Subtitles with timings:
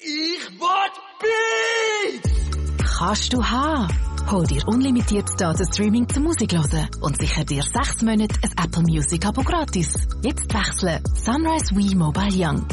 [0.00, 2.98] Ich will Beats!
[2.98, 3.88] Kannst du haben.
[4.30, 9.26] Hol dir unlimitiert Datenstreaming zum Musik hören und sicher dir sechs Monate ein Apple Music
[9.26, 9.92] Abo gratis.
[10.22, 11.02] Jetzt wechseln.
[11.16, 12.64] Sunrise Wii Mobile Young.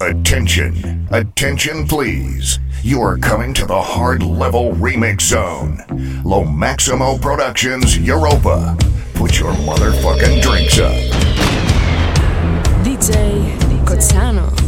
[0.00, 2.60] Attention, attention please.
[2.84, 5.82] You are coming to the hard level remix zone.
[6.24, 8.76] Lo Maximo Productions Europa.
[9.14, 10.94] Put your motherfucking drinks up.
[12.84, 14.58] DJ Cochano.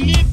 [0.00, 0.29] Couldn't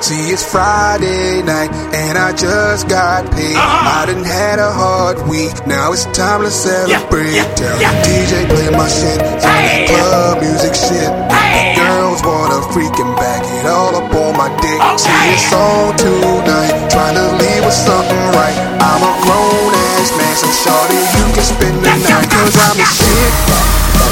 [0.00, 3.52] See, it's Friday night, and I just got paid.
[3.54, 4.00] Uh-huh.
[4.00, 7.36] I done had a hard week, now it's time to celebrate.
[7.36, 7.92] yeah, Tell yeah.
[8.00, 9.86] the DJ play my shit, Hey!
[9.92, 11.04] club music shit.
[11.30, 11.76] Hey!
[11.76, 14.80] Girls wanna freaking back it all up on my dick.
[14.80, 14.98] Okay.
[14.98, 18.56] See, it's on tonight, trying to leave with something right.
[18.80, 22.88] I'm a grown ass man, so shorty, you can spend the night, cause I'm the
[22.88, 22.98] go.
[22.98, 23.32] shit.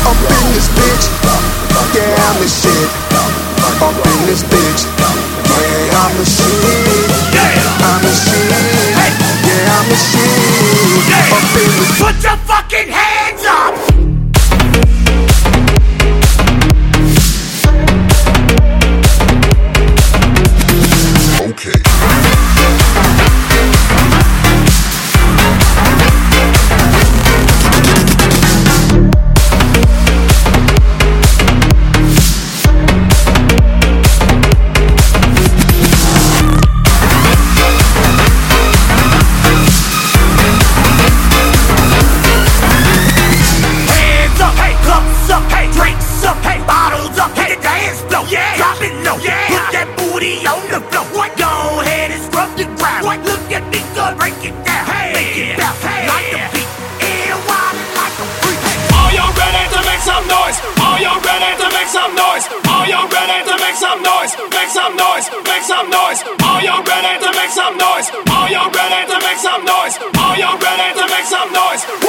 [0.04, 1.04] Up in this bitch,
[1.96, 2.88] yeah, I'm the shit.
[3.82, 4.84] Up in this bitch,
[6.18, 7.34] yeah, I'm the shit.
[7.34, 7.86] Yeah!
[7.86, 8.50] I'm the shit,
[8.98, 9.12] Hey.
[9.46, 11.06] yeah, I'm the shit.
[11.06, 11.36] Yeah!
[11.36, 11.70] Up in
[63.28, 64.32] ready to make some noise?
[64.56, 66.24] Make some noise, make some noise.
[66.48, 68.08] Are y'all ready to make some noise?
[68.32, 69.94] Are y'all ready to make some noise?
[70.16, 72.07] Are y'all ready to make some noise?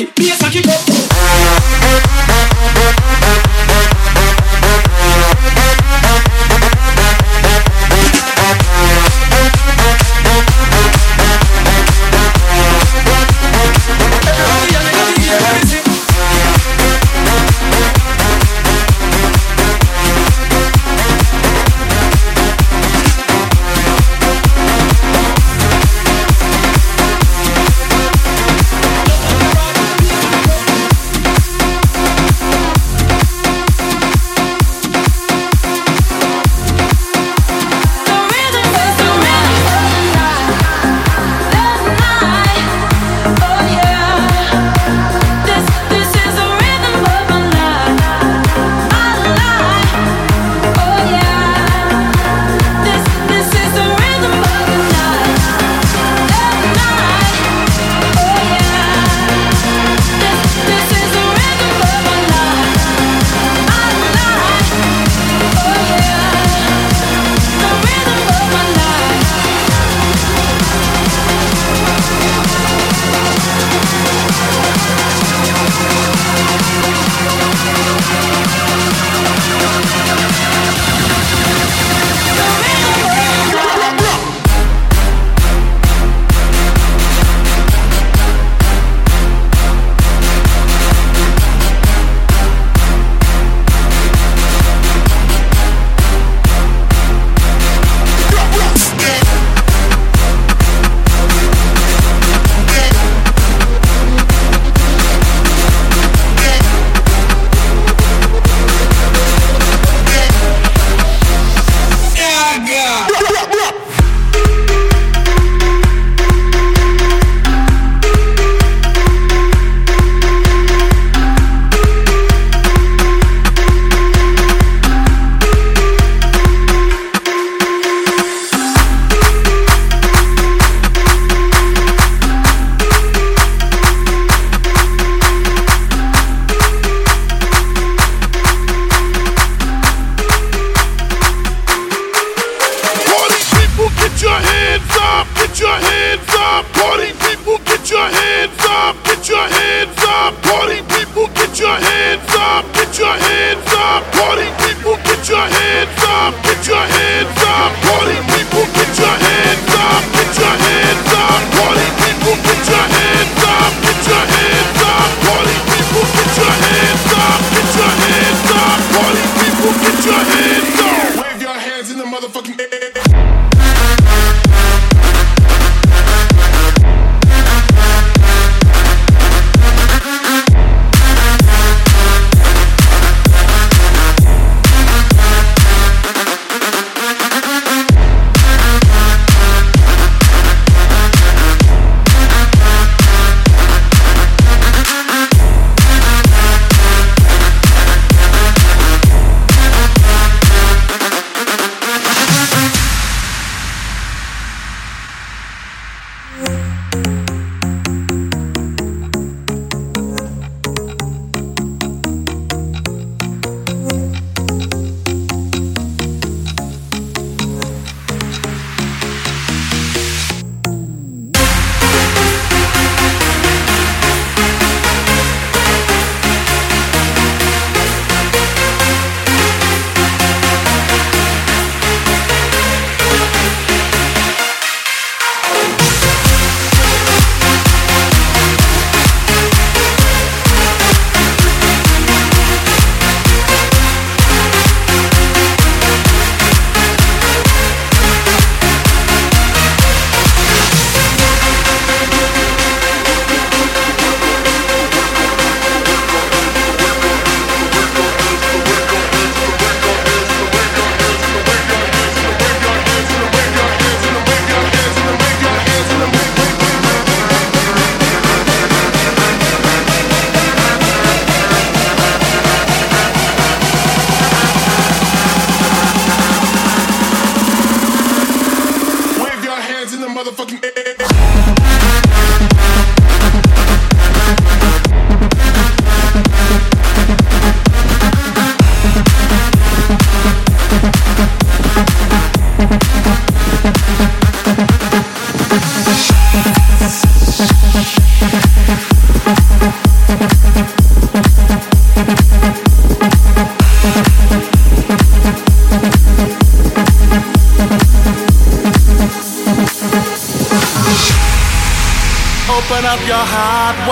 [0.00, 1.09] bate, pisa de coco.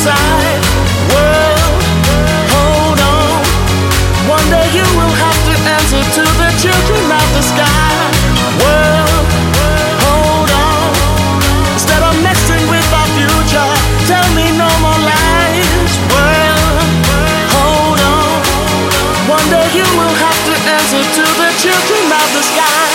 [0.00, 1.84] World,
[2.56, 3.44] hold on.
[4.32, 7.92] One day you will have to answer to the children of the sky.
[8.64, 9.26] World,
[10.00, 10.88] hold on.
[11.76, 12.16] Instead of
[12.72, 13.72] with our future,
[14.08, 15.92] tell me no more lies.
[16.08, 16.88] World,
[17.52, 18.40] hold on.
[19.28, 22.88] One day you will have to answer to the children of the sky,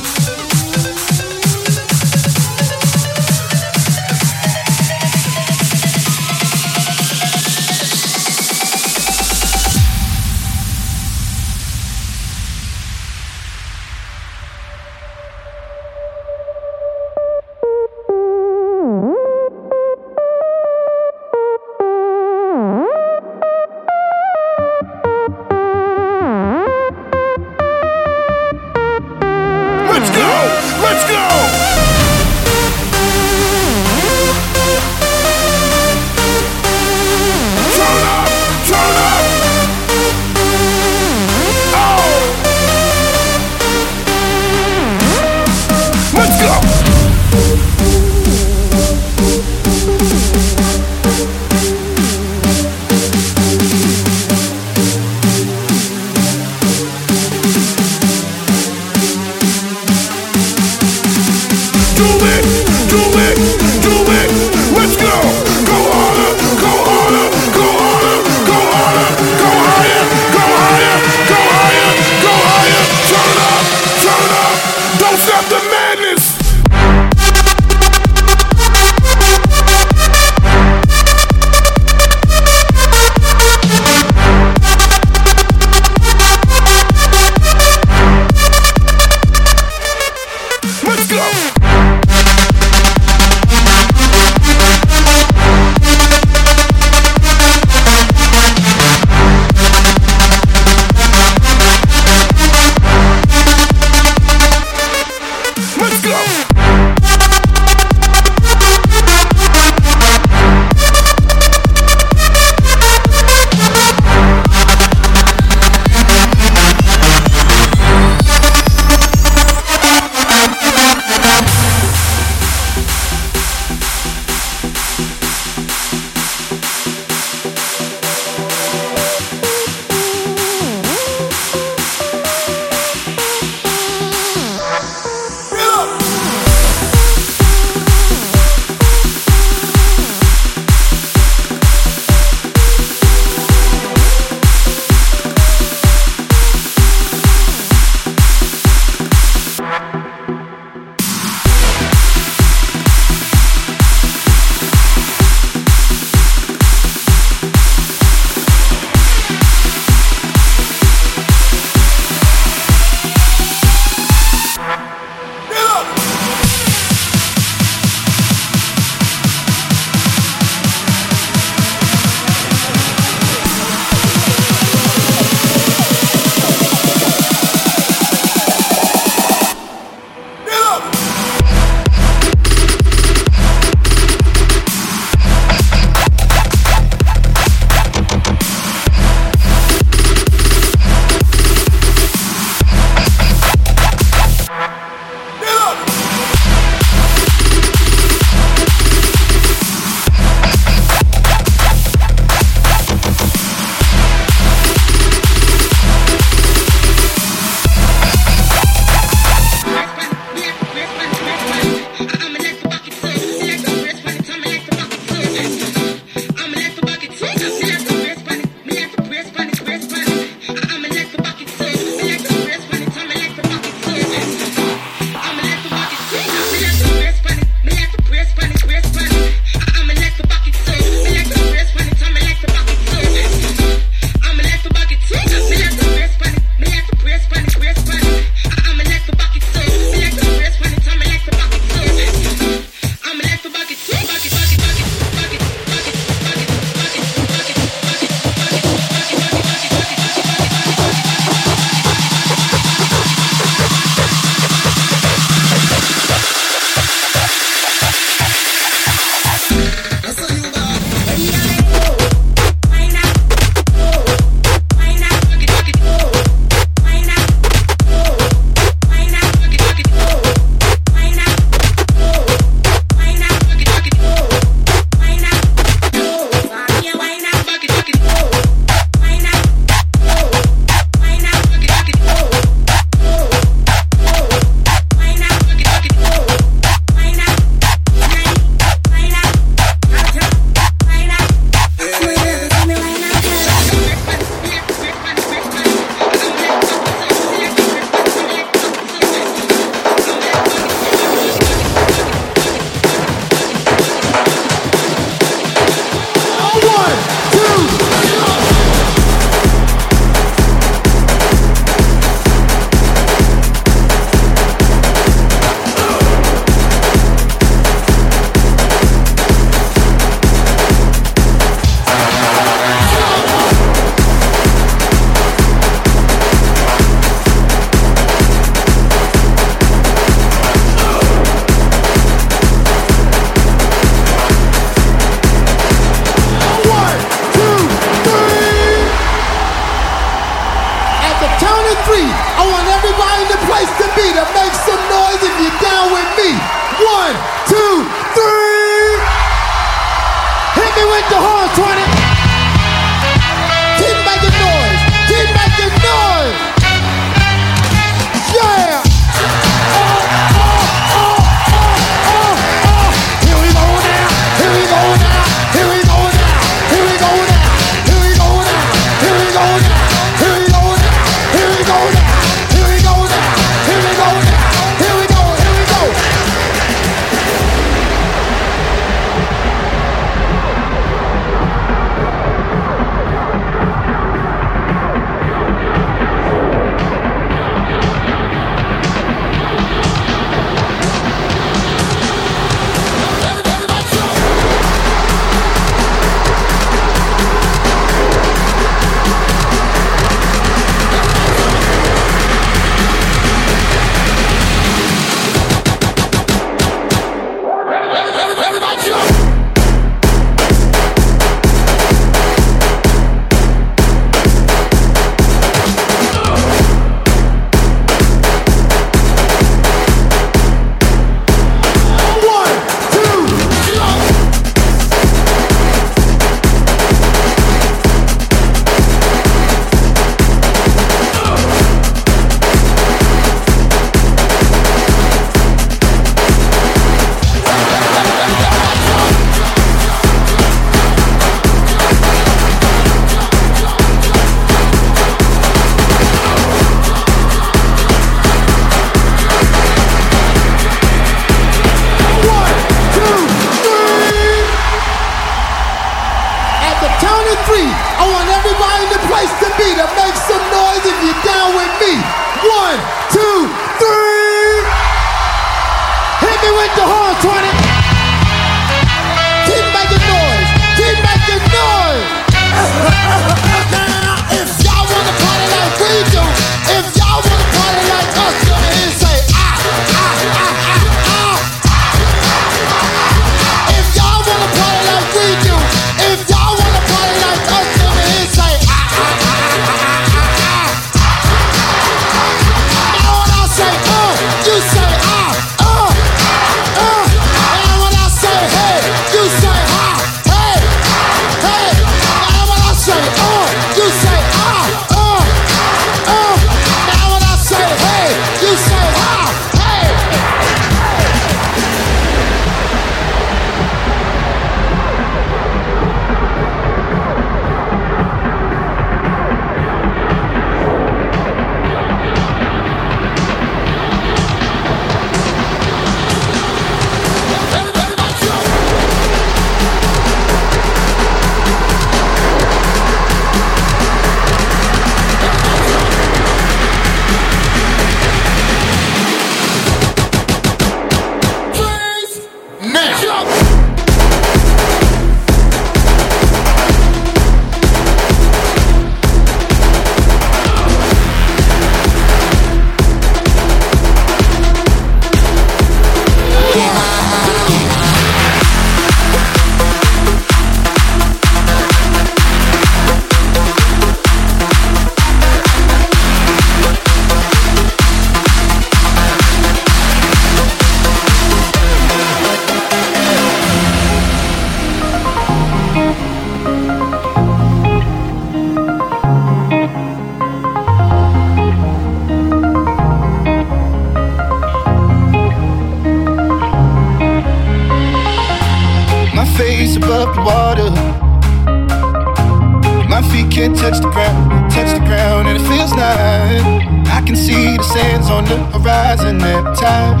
[593.46, 596.42] touch the ground, touch the ground, and it feels nice.
[596.88, 600.00] I can see the sands on the horizon every time.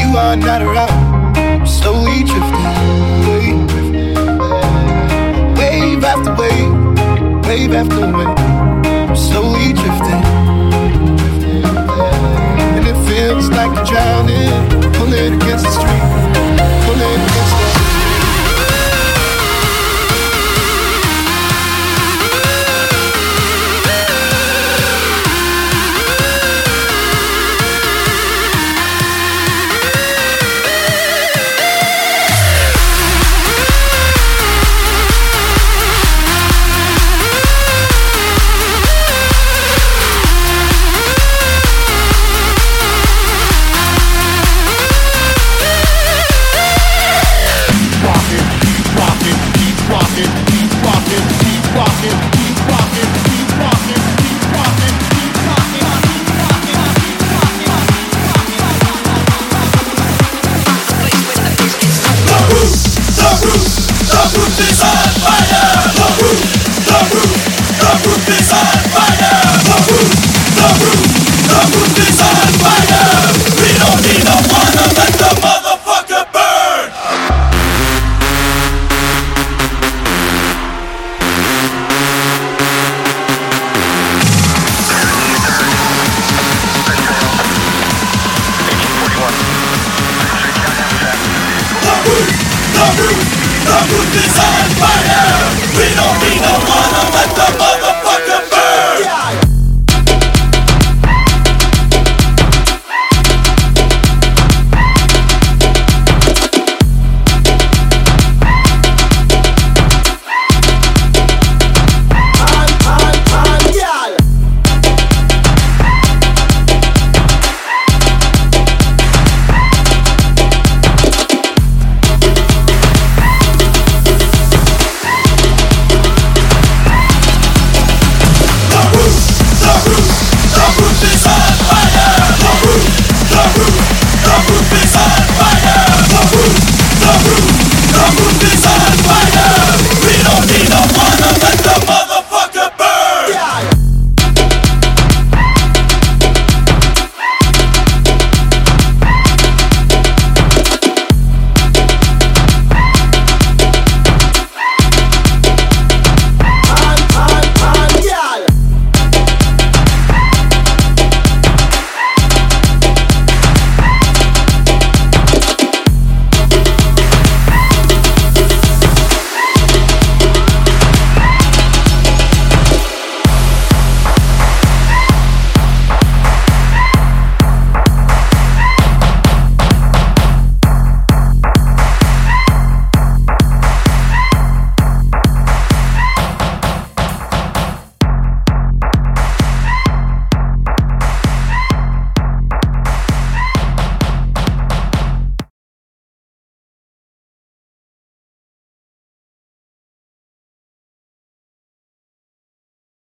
[0.00, 2.64] You are not around, I'm slowly drifting
[3.20, 3.52] away.
[5.58, 6.72] Wave after wave,
[7.46, 8.38] wave after wave,
[9.10, 10.22] I'm slowly drifting.
[12.74, 16.31] And it feels like I'm drowning, pulling against the street,